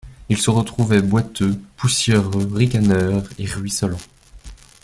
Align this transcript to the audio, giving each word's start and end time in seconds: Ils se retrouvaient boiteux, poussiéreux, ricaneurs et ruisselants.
Ils 0.29 0.39
se 0.41 0.49
retrouvaient 0.49 1.03
boiteux, 1.03 1.59
poussiéreux, 1.77 2.51
ricaneurs 2.51 3.23
et 3.37 3.45
ruisselants. 3.45 3.99